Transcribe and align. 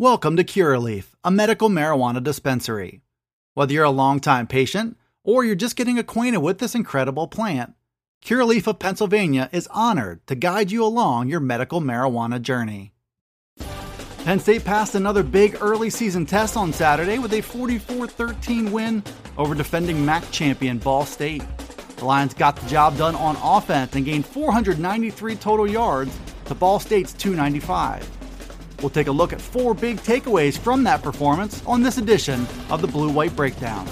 Welcome 0.00 0.36
to 0.36 0.44
Curaleaf, 0.44 1.06
a 1.24 1.30
medical 1.32 1.68
marijuana 1.68 2.22
dispensary. 2.22 3.00
Whether 3.54 3.72
you're 3.72 3.82
a 3.82 3.90
longtime 3.90 4.46
patient 4.46 4.96
or 5.24 5.44
you're 5.44 5.56
just 5.56 5.74
getting 5.74 5.98
acquainted 5.98 6.38
with 6.38 6.58
this 6.58 6.76
incredible 6.76 7.26
plant, 7.26 7.74
Curaleaf 8.24 8.68
of 8.68 8.78
Pennsylvania 8.78 9.48
is 9.50 9.66
honored 9.72 10.24
to 10.28 10.36
guide 10.36 10.70
you 10.70 10.84
along 10.84 11.26
your 11.26 11.40
medical 11.40 11.80
marijuana 11.80 12.40
journey. 12.40 12.92
Penn 14.22 14.38
State 14.38 14.64
passed 14.64 14.94
another 14.94 15.24
big 15.24 15.58
early 15.60 15.90
season 15.90 16.24
test 16.24 16.56
on 16.56 16.72
Saturday 16.72 17.18
with 17.18 17.32
a 17.32 17.40
44 17.40 18.06
13 18.06 18.70
win 18.70 19.02
over 19.36 19.56
defending 19.56 20.06
MAC 20.06 20.30
champion 20.30 20.78
Ball 20.78 21.06
State. 21.06 21.42
The 21.96 22.04
Lions 22.04 22.34
got 22.34 22.54
the 22.54 22.68
job 22.68 22.96
done 22.98 23.16
on 23.16 23.36
offense 23.42 23.96
and 23.96 24.04
gained 24.04 24.26
493 24.26 25.34
total 25.34 25.68
yards 25.68 26.16
to 26.44 26.54
Ball 26.54 26.78
State's 26.78 27.12
295. 27.14 28.17
We'll 28.80 28.90
take 28.90 29.08
a 29.08 29.12
look 29.12 29.32
at 29.32 29.40
four 29.40 29.74
big 29.74 29.98
takeaways 29.98 30.56
from 30.56 30.84
that 30.84 31.02
performance 31.02 31.62
on 31.66 31.82
this 31.82 31.98
edition 31.98 32.46
of 32.70 32.80
the 32.80 32.86
Blue 32.86 33.10
White 33.10 33.34
Breakdown. 33.34 33.86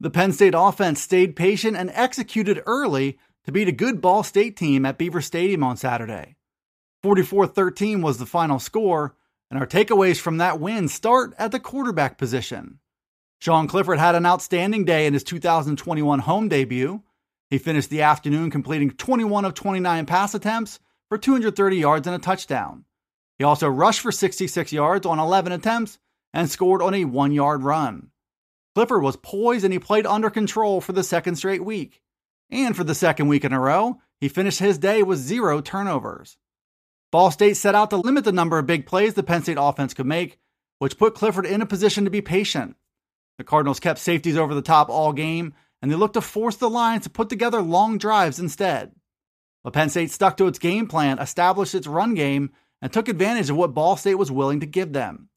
The 0.00 0.10
Penn 0.10 0.32
State 0.32 0.54
offense 0.54 1.00
stayed 1.00 1.34
patient 1.34 1.78
and 1.78 1.90
executed 1.94 2.62
early 2.66 3.18
to 3.44 3.52
beat 3.52 3.68
a 3.68 3.72
good 3.72 4.02
Ball 4.02 4.22
State 4.22 4.54
team 4.54 4.84
at 4.84 4.98
Beaver 4.98 5.22
Stadium 5.22 5.62
on 5.62 5.78
Saturday. 5.78 6.36
44 7.02 7.46
13 7.46 8.02
was 8.02 8.18
the 8.18 8.26
final 8.26 8.58
score, 8.58 9.14
and 9.50 9.58
our 9.58 9.66
takeaways 9.66 10.20
from 10.20 10.36
that 10.38 10.60
win 10.60 10.88
start 10.88 11.32
at 11.38 11.52
the 11.52 11.60
quarterback 11.60 12.18
position. 12.18 12.80
Sean 13.44 13.68
Clifford 13.68 13.98
had 13.98 14.14
an 14.14 14.24
outstanding 14.24 14.86
day 14.86 15.04
in 15.04 15.12
his 15.12 15.22
2021 15.22 16.20
home 16.20 16.48
debut. 16.48 17.02
He 17.50 17.58
finished 17.58 17.90
the 17.90 18.00
afternoon 18.00 18.50
completing 18.50 18.90
21 18.92 19.44
of 19.44 19.52
29 19.52 20.06
pass 20.06 20.34
attempts 20.34 20.80
for 21.10 21.18
230 21.18 21.76
yards 21.76 22.06
and 22.06 22.16
a 22.16 22.18
touchdown. 22.18 22.86
He 23.36 23.44
also 23.44 23.68
rushed 23.68 24.00
for 24.00 24.10
66 24.10 24.72
yards 24.72 25.04
on 25.04 25.18
11 25.18 25.52
attempts 25.52 25.98
and 26.32 26.48
scored 26.48 26.80
on 26.80 26.94
a 26.94 27.04
one 27.04 27.32
yard 27.32 27.62
run. 27.64 28.08
Clifford 28.74 29.02
was 29.02 29.16
poised 29.16 29.62
and 29.62 29.74
he 29.74 29.78
played 29.78 30.06
under 30.06 30.30
control 30.30 30.80
for 30.80 30.94
the 30.94 31.04
second 31.04 31.36
straight 31.36 31.62
week. 31.62 32.00
And 32.48 32.74
for 32.74 32.84
the 32.84 32.94
second 32.94 33.28
week 33.28 33.44
in 33.44 33.52
a 33.52 33.60
row, 33.60 34.00
he 34.22 34.30
finished 34.30 34.60
his 34.60 34.78
day 34.78 35.02
with 35.02 35.18
zero 35.18 35.60
turnovers. 35.60 36.38
Ball 37.12 37.30
State 37.30 37.58
set 37.58 37.74
out 37.74 37.90
to 37.90 37.98
limit 37.98 38.24
the 38.24 38.32
number 38.32 38.58
of 38.58 38.64
big 38.64 38.86
plays 38.86 39.12
the 39.12 39.22
Penn 39.22 39.42
State 39.42 39.58
offense 39.60 39.92
could 39.92 40.06
make, 40.06 40.38
which 40.78 40.96
put 40.96 41.14
Clifford 41.14 41.44
in 41.44 41.60
a 41.60 41.66
position 41.66 42.04
to 42.04 42.10
be 42.10 42.22
patient. 42.22 42.76
The 43.38 43.44
Cardinals 43.44 43.80
kept 43.80 43.98
safeties 43.98 44.36
over 44.36 44.54
the 44.54 44.62
top 44.62 44.88
all 44.88 45.12
game, 45.12 45.54
and 45.82 45.90
they 45.90 45.96
looked 45.96 46.14
to 46.14 46.20
force 46.20 46.56
the 46.56 46.70
Lions 46.70 47.04
to 47.04 47.10
put 47.10 47.28
together 47.28 47.60
long 47.60 47.98
drives 47.98 48.38
instead. 48.38 48.92
But 49.62 49.72
Penn 49.72 49.90
State 49.90 50.10
stuck 50.10 50.36
to 50.36 50.46
its 50.46 50.58
game 50.58 50.86
plan, 50.86 51.18
established 51.18 51.74
its 51.74 51.86
run 51.86 52.14
game, 52.14 52.50
and 52.80 52.92
took 52.92 53.08
advantage 53.08 53.50
of 53.50 53.56
what 53.56 53.74
Ball 53.74 53.96
State 53.96 54.16
was 54.16 54.30
willing 54.30 54.60
to 54.60 54.66
give 54.66 54.92
them. 54.92 55.28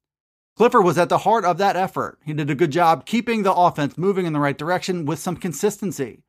Clifford 0.57 0.83
was 0.83 0.97
at 0.97 1.09
the 1.09 1.19
heart 1.19 1.45
of 1.45 1.59
that 1.59 1.75
effort. 1.75 2.19
He 2.25 2.33
did 2.33 2.49
a 2.49 2.55
good 2.55 2.71
job 2.71 3.05
keeping 3.05 3.43
the 3.43 3.53
offense 3.53 3.97
moving 3.97 4.25
in 4.25 4.33
the 4.33 4.39
right 4.39 4.57
direction 4.57 5.05
with 5.05 5.19
some 5.19 5.37
consistency. 5.37 6.23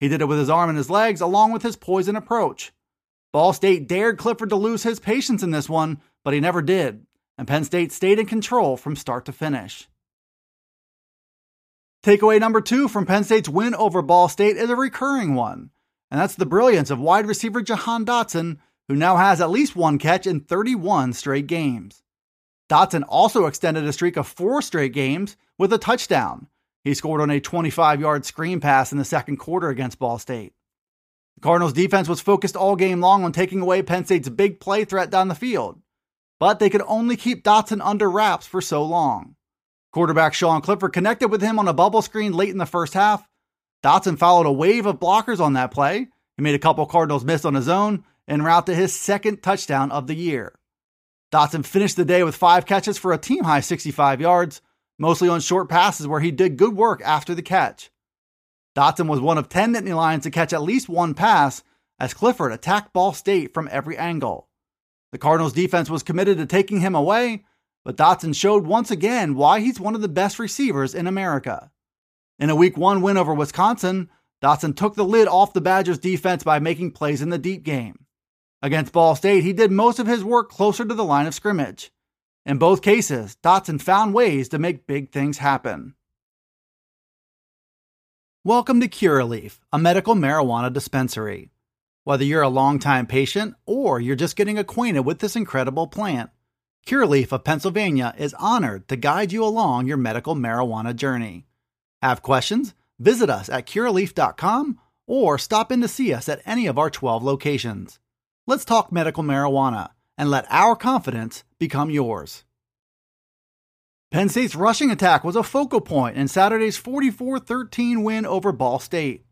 He 0.00 0.08
did 0.08 0.20
it 0.20 0.28
with 0.28 0.38
his 0.38 0.50
arm 0.50 0.70
and 0.70 0.78
his 0.78 0.90
legs, 0.90 1.20
along 1.20 1.52
with 1.52 1.62
his 1.62 1.76
poise 1.76 2.08
and 2.08 2.16
approach. 2.16 2.72
Ball 3.32 3.52
State 3.52 3.86
dared 3.86 4.18
Clifford 4.18 4.48
to 4.48 4.56
lose 4.56 4.82
his 4.82 4.98
patience 4.98 5.42
in 5.42 5.50
this 5.50 5.68
one, 5.68 6.00
but 6.24 6.34
he 6.34 6.40
never 6.40 6.62
did, 6.62 7.06
and 7.36 7.46
Penn 7.46 7.64
State 7.64 7.92
stayed 7.92 8.18
in 8.18 8.26
control 8.26 8.76
from 8.76 8.96
start 8.96 9.24
to 9.26 9.32
finish. 9.32 9.88
Takeaway 12.06 12.38
number 12.38 12.60
two 12.60 12.86
from 12.86 13.04
Penn 13.04 13.24
State's 13.24 13.48
win 13.48 13.74
over 13.74 14.00
Ball 14.00 14.28
State 14.28 14.56
is 14.56 14.70
a 14.70 14.76
recurring 14.76 15.34
one, 15.34 15.70
and 16.08 16.20
that's 16.20 16.36
the 16.36 16.46
brilliance 16.46 16.88
of 16.88 17.00
wide 17.00 17.26
receiver 17.26 17.62
Jahan 17.62 18.06
Dotson, 18.06 18.58
who 18.86 18.94
now 18.94 19.16
has 19.16 19.40
at 19.40 19.50
least 19.50 19.74
one 19.74 19.98
catch 19.98 20.24
in 20.24 20.38
31 20.38 21.14
straight 21.14 21.48
games. 21.48 22.04
Dotson 22.70 23.02
also 23.08 23.46
extended 23.46 23.82
a 23.82 23.92
streak 23.92 24.16
of 24.16 24.28
four 24.28 24.62
straight 24.62 24.92
games 24.92 25.36
with 25.58 25.72
a 25.72 25.78
touchdown. 25.78 26.46
He 26.84 26.94
scored 26.94 27.20
on 27.20 27.28
a 27.28 27.40
25 27.40 28.00
yard 28.00 28.24
screen 28.24 28.60
pass 28.60 28.92
in 28.92 28.98
the 28.98 29.04
second 29.04 29.38
quarter 29.38 29.68
against 29.68 29.98
Ball 29.98 30.20
State. 30.20 30.52
The 31.34 31.40
Cardinals' 31.40 31.72
defense 31.72 32.08
was 32.08 32.20
focused 32.20 32.54
all 32.54 32.76
game 32.76 33.00
long 33.00 33.24
on 33.24 33.32
taking 33.32 33.62
away 33.62 33.82
Penn 33.82 34.04
State's 34.04 34.28
big 34.28 34.60
play 34.60 34.84
threat 34.84 35.10
down 35.10 35.26
the 35.26 35.34
field, 35.34 35.80
but 36.38 36.60
they 36.60 36.70
could 36.70 36.82
only 36.86 37.16
keep 37.16 37.42
Dotson 37.42 37.80
under 37.82 38.08
wraps 38.08 38.46
for 38.46 38.60
so 38.60 38.84
long. 38.84 39.34
Quarterback 39.96 40.34
Sean 40.34 40.60
Clifford 40.60 40.92
connected 40.92 41.28
with 41.28 41.40
him 41.40 41.58
on 41.58 41.68
a 41.68 41.72
bubble 41.72 42.02
screen 42.02 42.34
late 42.34 42.50
in 42.50 42.58
the 42.58 42.66
first 42.66 42.92
half. 42.92 43.26
Dotson 43.82 44.18
followed 44.18 44.44
a 44.44 44.52
wave 44.52 44.84
of 44.84 45.00
blockers 45.00 45.40
on 45.40 45.54
that 45.54 45.70
play. 45.70 46.08
He 46.36 46.42
made 46.42 46.54
a 46.54 46.58
couple 46.58 46.84
Cardinals 46.84 47.24
miss 47.24 47.46
on 47.46 47.54
his 47.54 47.66
own 47.66 48.04
and 48.28 48.44
route 48.44 48.66
to 48.66 48.74
his 48.74 48.94
second 48.94 49.42
touchdown 49.42 49.90
of 49.90 50.06
the 50.06 50.14
year. 50.14 50.54
Dotson 51.32 51.64
finished 51.64 51.96
the 51.96 52.04
day 52.04 52.22
with 52.22 52.36
five 52.36 52.66
catches 52.66 52.98
for 52.98 53.14
a 53.14 53.16
team 53.16 53.44
high 53.44 53.60
65 53.60 54.20
yards, 54.20 54.60
mostly 54.98 55.30
on 55.30 55.40
short 55.40 55.70
passes 55.70 56.06
where 56.06 56.20
he 56.20 56.30
did 56.30 56.58
good 56.58 56.76
work 56.76 57.00
after 57.02 57.34
the 57.34 57.40
catch. 57.40 57.90
Dotson 58.76 59.08
was 59.08 59.20
one 59.20 59.38
of 59.38 59.48
10 59.48 59.72
Nittany 59.72 59.96
Lions 59.96 60.24
to 60.24 60.30
catch 60.30 60.52
at 60.52 60.60
least 60.60 60.90
one 60.90 61.14
pass 61.14 61.62
as 61.98 62.12
Clifford 62.12 62.52
attacked 62.52 62.92
Ball 62.92 63.14
State 63.14 63.54
from 63.54 63.66
every 63.72 63.96
angle. 63.96 64.50
The 65.12 65.18
Cardinals 65.18 65.54
defense 65.54 65.88
was 65.88 66.02
committed 66.02 66.36
to 66.36 66.44
taking 66.44 66.80
him 66.80 66.94
away, 66.94 67.44
but 67.86 67.96
Dotson 67.96 68.34
showed 68.34 68.66
once 68.66 68.90
again 68.90 69.36
why 69.36 69.60
he's 69.60 69.78
one 69.78 69.94
of 69.94 70.00
the 70.00 70.08
best 70.08 70.40
receivers 70.40 70.92
in 70.92 71.06
America. 71.06 71.70
In 72.36 72.50
a 72.50 72.56
week 72.56 72.76
one 72.76 73.00
win 73.00 73.16
over 73.16 73.32
Wisconsin, 73.32 74.10
Dotson 74.42 74.76
took 74.76 74.96
the 74.96 75.04
lid 75.04 75.28
off 75.28 75.52
the 75.52 75.60
Badgers 75.60 76.00
defense 76.00 76.42
by 76.42 76.58
making 76.58 76.90
plays 76.90 77.22
in 77.22 77.30
the 77.30 77.38
deep 77.38 77.62
game. 77.62 78.06
Against 78.60 78.92
Ball 78.92 79.14
State, 79.14 79.44
he 79.44 79.52
did 79.52 79.70
most 79.70 80.00
of 80.00 80.08
his 80.08 80.24
work 80.24 80.50
closer 80.50 80.84
to 80.84 80.94
the 80.94 81.04
line 81.04 81.28
of 81.28 81.34
scrimmage. 81.34 81.92
In 82.44 82.58
both 82.58 82.82
cases, 82.82 83.36
Dotson 83.40 83.80
found 83.80 84.14
ways 84.14 84.48
to 84.48 84.58
make 84.58 84.88
big 84.88 85.12
things 85.12 85.38
happen. 85.38 85.94
Welcome 88.42 88.80
to 88.80 88.88
Curaleaf, 88.88 89.60
a 89.72 89.78
medical 89.78 90.16
marijuana 90.16 90.72
dispensary. 90.72 91.52
Whether 92.02 92.24
you're 92.24 92.42
a 92.42 92.48
longtime 92.48 93.06
patient 93.06 93.54
or 93.64 94.00
you're 94.00 94.16
just 94.16 94.34
getting 94.34 94.58
acquainted 94.58 95.02
with 95.02 95.20
this 95.20 95.36
incredible 95.36 95.86
plant, 95.86 96.30
Curaleaf 96.86 97.32
of 97.32 97.42
Pennsylvania 97.42 98.14
is 98.16 98.32
honored 98.34 98.86
to 98.86 98.94
guide 98.94 99.32
you 99.32 99.42
along 99.44 99.86
your 99.86 99.96
medical 99.96 100.36
marijuana 100.36 100.94
journey. 100.94 101.44
Have 102.00 102.22
questions? 102.22 102.74
Visit 103.00 103.28
us 103.28 103.48
at 103.48 103.66
curaleaf.com 103.66 104.78
or 105.08 105.36
stop 105.36 105.72
in 105.72 105.80
to 105.80 105.88
see 105.88 106.14
us 106.14 106.28
at 106.28 106.42
any 106.46 106.68
of 106.68 106.78
our 106.78 106.88
12 106.88 107.24
locations. 107.24 107.98
Let's 108.46 108.64
talk 108.64 108.92
medical 108.92 109.24
marijuana 109.24 109.90
and 110.16 110.30
let 110.30 110.46
our 110.48 110.76
confidence 110.76 111.42
become 111.58 111.90
yours. 111.90 112.44
Penn 114.12 114.28
State's 114.28 114.54
rushing 114.54 114.92
attack 114.92 115.24
was 115.24 115.34
a 115.34 115.42
focal 115.42 115.80
point 115.80 116.16
in 116.16 116.28
Saturday's 116.28 116.76
44 116.76 117.40
13 117.40 118.04
win 118.04 118.24
over 118.24 118.52
Ball 118.52 118.78
State. 118.78 119.24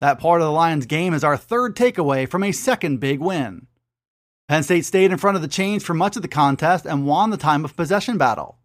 That 0.00 0.18
part 0.18 0.40
of 0.40 0.46
the 0.46 0.52
Lions 0.52 0.86
game 0.86 1.14
is 1.14 1.22
our 1.22 1.36
third 1.36 1.76
takeaway 1.76 2.28
from 2.28 2.42
a 2.42 2.50
second 2.50 2.98
big 2.98 3.20
win. 3.20 3.68
Penn 4.48 4.62
State 4.62 4.86
stayed 4.86 5.12
in 5.12 5.18
front 5.18 5.36
of 5.36 5.42
the 5.42 5.48
chains 5.48 5.84
for 5.84 5.92
much 5.92 6.16
of 6.16 6.22
the 6.22 6.28
contest 6.28 6.86
and 6.86 7.06
won 7.06 7.28
the 7.28 7.36
time 7.36 7.66
of 7.66 7.76
possession 7.76 8.16
battle. 8.16 8.58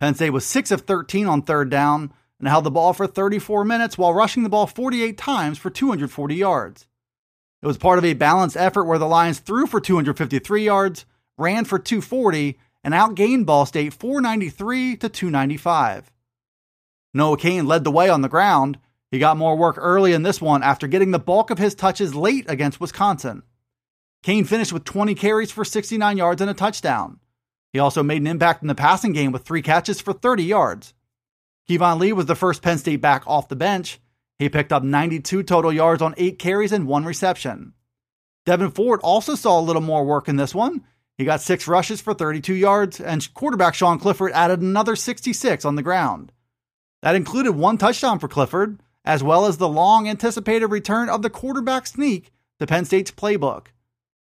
Penn 0.00 0.16
State 0.16 0.30
was 0.30 0.44
6 0.44 0.72
of 0.72 0.80
13 0.80 1.26
on 1.26 1.42
third 1.42 1.70
down 1.70 2.12
and 2.40 2.48
held 2.48 2.64
the 2.64 2.72
ball 2.72 2.92
for 2.92 3.06
34 3.06 3.64
minutes 3.64 3.96
while 3.96 4.12
rushing 4.12 4.42
the 4.42 4.48
ball 4.48 4.66
48 4.66 5.16
times 5.16 5.58
for 5.58 5.70
240 5.70 6.34
yards. 6.34 6.88
It 7.62 7.68
was 7.68 7.78
part 7.78 7.98
of 7.98 8.04
a 8.04 8.14
balanced 8.14 8.56
effort 8.56 8.82
where 8.82 8.98
the 8.98 9.06
Lions 9.06 9.38
threw 9.38 9.68
for 9.68 9.80
253 9.80 10.64
yards, 10.64 11.06
ran 11.38 11.64
for 11.64 11.78
240, 11.78 12.58
and 12.82 12.92
outgained 12.92 13.46
Ball 13.46 13.64
State 13.64 13.94
493 13.94 14.96
to 14.96 15.08
295. 15.08 16.10
Noah 17.14 17.36
Cain 17.36 17.66
led 17.66 17.84
the 17.84 17.92
way 17.92 18.08
on 18.08 18.22
the 18.22 18.28
ground. 18.28 18.80
He 19.12 19.20
got 19.20 19.36
more 19.36 19.56
work 19.56 19.76
early 19.78 20.14
in 20.14 20.24
this 20.24 20.40
one 20.40 20.64
after 20.64 20.88
getting 20.88 21.12
the 21.12 21.20
bulk 21.20 21.50
of 21.50 21.58
his 21.58 21.76
touches 21.76 22.16
late 22.16 22.46
against 22.48 22.80
Wisconsin. 22.80 23.44
Cain 24.22 24.44
finished 24.44 24.72
with 24.72 24.84
20 24.84 25.14
carries 25.14 25.50
for 25.50 25.64
69 25.64 26.16
yards 26.16 26.40
and 26.40 26.50
a 26.50 26.54
touchdown. 26.54 27.18
He 27.72 27.78
also 27.78 28.02
made 28.02 28.20
an 28.20 28.26
impact 28.26 28.62
in 28.62 28.68
the 28.68 28.74
passing 28.74 29.12
game 29.12 29.32
with 29.32 29.42
three 29.42 29.62
catches 29.62 30.00
for 30.00 30.12
30 30.12 30.44
yards. 30.44 30.94
Keyvone 31.68 31.98
Lee 31.98 32.12
was 32.12 32.26
the 32.26 32.34
first 32.34 32.62
Penn 32.62 32.78
State 32.78 33.00
back 33.00 33.22
off 33.26 33.48
the 33.48 33.56
bench. 33.56 34.00
He 34.38 34.48
picked 34.48 34.72
up 34.72 34.82
92 34.82 35.42
total 35.42 35.72
yards 35.72 36.02
on 36.02 36.14
eight 36.16 36.38
carries 36.38 36.72
and 36.72 36.86
one 36.86 37.04
reception. 37.04 37.72
Devyn 38.46 38.74
Ford 38.74 39.00
also 39.02 39.34
saw 39.34 39.58
a 39.58 39.62
little 39.62 39.82
more 39.82 40.04
work 40.04 40.28
in 40.28 40.36
this 40.36 40.54
one. 40.54 40.84
He 41.16 41.24
got 41.24 41.40
six 41.40 41.68
rushes 41.68 42.00
for 42.00 42.14
32 42.14 42.54
yards, 42.54 43.00
and 43.00 43.32
quarterback 43.34 43.74
Sean 43.74 43.98
Clifford 43.98 44.32
added 44.32 44.60
another 44.60 44.96
66 44.96 45.64
on 45.64 45.76
the 45.76 45.82
ground. 45.82 46.32
That 47.02 47.14
included 47.14 47.52
one 47.52 47.78
touchdown 47.78 48.18
for 48.18 48.28
Clifford, 48.28 48.80
as 49.04 49.22
well 49.22 49.46
as 49.46 49.58
the 49.58 49.68
long 49.68 50.08
anticipated 50.08 50.66
return 50.66 51.08
of 51.08 51.22
the 51.22 51.30
quarterback 51.30 51.86
sneak 51.86 52.32
to 52.58 52.66
Penn 52.66 52.84
State's 52.84 53.10
playbook. 53.10 53.66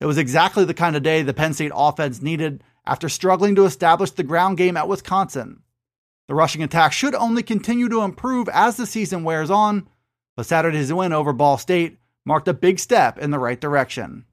It 0.04 0.06
was 0.06 0.18
exactly 0.18 0.66
the 0.66 0.74
kind 0.74 0.96
of 0.96 1.02
day 1.02 1.22
the 1.22 1.32
Penn 1.32 1.54
State 1.54 1.72
offense 1.74 2.20
needed 2.20 2.62
after 2.84 3.08
struggling 3.08 3.54
to 3.54 3.64
establish 3.64 4.10
the 4.10 4.22
ground 4.22 4.58
game 4.58 4.76
at 4.76 4.86
Wisconsin. 4.86 5.62
The 6.28 6.34
rushing 6.34 6.62
attack 6.62 6.92
should 6.92 7.14
only 7.14 7.42
continue 7.42 7.88
to 7.88 8.02
improve 8.02 8.50
as 8.50 8.76
the 8.76 8.84
season 8.84 9.24
wears 9.24 9.50
on, 9.50 9.88
but 10.36 10.44
Saturday's 10.44 10.92
win 10.92 11.14
over 11.14 11.32
Ball 11.32 11.56
State 11.56 11.96
marked 12.26 12.48
a 12.48 12.52
big 12.52 12.80
step 12.80 13.18
in 13.18 13.30
the 13.30 13.38
right 13.38 13.58
direction. 13.58 14.26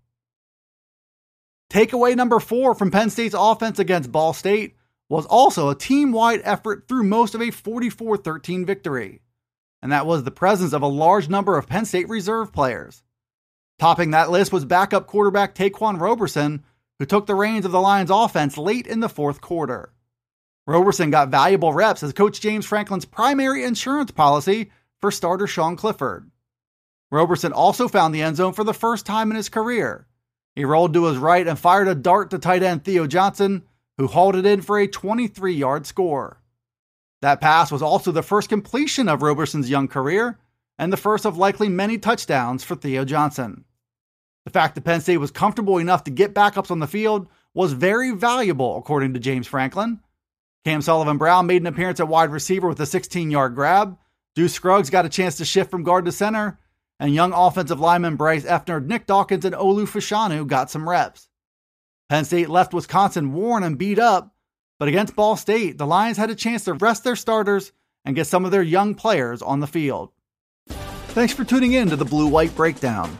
Takeaway 1.70 2.18
number 2.18 2.42
four 2.42 2.76
from 2.76 2.92
Penn 2.92 3.10
State's 3.10 3.34
offense 3.34 3.80
against 3.80 4.12
Ball 4.12 4.34
State 4.34 4.76
was 5.08 5.26
also 5.26 5.70
a 5.70 5.76
team 5.76 6.12
wide 6.12 6.42
effort 6.44 6.90
through 6.90 7.04
most 7.04 7.34
of 7.34 7.42
a 7.42 7.50
44 7.50 8.18
13 8.18 8.66
victory, 8.66 9.22
and 9.82 9.94
that 9.94 10.06
was 10.06 10.26
the 10.26 10.32
presence 10.32 10.74
of 10.74 10.82
a 10.82 10.88
large 10.88 11.30
number 11.30 11.58
of 11.58 11.68
Penn 11.68 11.86
State 11.86 12.10
reserve 12.10 12.52
players. 12.52 13.04
Topping 13.82 14.12
that 14.12 14.30
list 14.30 14.54
was 14.54 14.64
backup 14.64 15.08
quarterback 15.08 15.56
Ta'Quan 15.56 16.00
Roberson, 16.00 16.64
who 17.00 17.06
took 17.08 17.26
the 17.26 17.34
reins 17.34 17.66
of 17.66 17.72
the 17.72 17.82
Lions 17.82 18.12
offense 18.12 18.56
late 18.56 18.86
in 18.86 19.00
the 19.00 19.10
fourth 19.10 19.42
quarter. 19.42 19.92
Roberson 20.68 21.10
got 21.10 21.30
valuable 21.30 21.74
reps 21.74 22.04
as 22.04 22.14
Coach 22.14 22.40
James 22.42 22.64
Franklin's 22.64 23.06
primary 23.06 23.64
insurance 23.64 24.12
policy 24.12 24.70
for 25.00 25.10
starter 25.10 25.48
Sean 25.48 25.76
Clifford. 25.76 26.30
Roberson 27.10 27.52
also 27.52 27.88
found 27.88 28.14
the 28.14 28.22
end 28.22 28.36
zone 28.36 28.54
for 28.54 28.64
the 28.64 28.72
first 28.72 29.08
time 29.08 29.32
in 29.32 29.36
his 29.36 29.50
career. 29.50 30.06
He 30.56 30.64
rolled 30.64 30.94
to 30.94 31.06
his 31.06 31.18
right 31.18 31.48
and 31.48 31.58
fired 31.58 31.88
a 31.88 31.96
dart 31.96 32.30
to 32.30 32.38
tight 32.38 32.62
end 32.62 32.86
Theo 32.86 33.08
Johnson, 33.08 33.64
who 33.98 34.06
hauled 34.06 34.36
it 34.36 34.46
in 34.46 34.62
for 34.62 34.78
a 34.78 34.86
23 34.86 35.56
yard 35.56 35.88
score. 35.88 36.40
That 37.24 37.42
pass 37.42 37.72
was 37.72 37.82
also 37.82 38.12
the 38.12 38.22
first 38.22 38.48
completion 38.48 39.10
of 39.10 39.24
Roberson's 39.24 39.72
young 39.72 39.88
career 39.88 40.38
and 40.78 40.94
the 40.94 40.98
first 40.98 41.26
of 41.26 41.36
likely 41.36 41.68
many 41.68 41.98
touchdowns 41.98 42.64
for 42.64 42.76
Theo 42.76 43.06
Johnson. 43.06 43.66
The 44.46 44.52
fact 44.52 44.76
that 44.76 44.84
Penn 44.84 45.02
State 45.02 45.18
was 45.18 45.32
comfortable 45.32 45.78
enough 45.78 46.04
to 46.06 46.12
get 46.12 46.34
backups 46.34 46.72
on 46.72 46.80
the 46.80 46.88
field 46.88 47.28
was 47.54 47.74
very 47.74 48.12
valuable, 48.12 48.78
according 48.78 49.14
to 49.14 49.20
James 49.20 49.48
Franklin. 49.48 50.00
Cam 50.66 50.82
Sullivan 50.82 51.18
Brown 51.18 51.48
made 51.48 51.62
an 51.62 51.68
appearance 51.68 52.00
at 52.00 52.08
wide 52.08 52.32
receiver 52.32 52.68
with 52.68 52.80
a 52.80 52.86
16 52.86 53.32
yard 53.32 53.56
grab. 53.56 53.98
Juice 54.36 54.54
Scruggs 54.54 54.90
got 54.90 55.06
a 55.06 55.10
chance 55.10 55.38
to 55.38 55.46
shift 55.46 55.70
from 55.70 55.84
guard 55.84 56.06
to 56.06 56.12
center, 56.12 56.60
and 57.00 57.14
young 57.14 57.34
offensive 57.34 57.80
lineman 57.80 58.16
Bryce 58.16 58.46
Effner, 58.46 58.84
Nick 58.84 59.08
Dawkins, 59.08 59.44
and 59.44 59.56
Olu 59.56 59.84
Fashanu 59.84 60.48
got 60.48 60.70
some 60.70 60.88
reps. 60.88 61.28
Penn 62.10 62.26
State 62.26 62.50
left 62.50 62.74
Wisconsin 62.74 63.34
worn 63.34 63.64
and 63.64 63.78
beat 63.78 64.00
up, 64.00 64.36
but 64.80 64.88
against 64.88 65.16
Ball 65.16 65.36
State, 65.36 65.78
the 65.78 65.88
Lions 65.88 66.18
had 66.18 66.30
a 66.30 66.36
chance 66.36 66.64
to 66.66 66.74
rest 66.74 67.04
their 67.04 67.16
starters 67.16 67.72
and 68.06 68.16
get 68.16 68.28
some 68.28 68.46
of 68.46 68.52
their 68.52 68.64
young 68.64 68.96
players 68.96 69.42
on 69.42 69.60
the 69.60 69.68
field. 69.68 70.12
Thanks 71.10 71.34
for 71.34 71.44
tuning 71.44 71.74
in 71.74 71.90
to 71.90 71.96
the 71.96 72.06
Blue 72.06 72.28
White 72.28 72.56
Breakdown. 72.56 73.20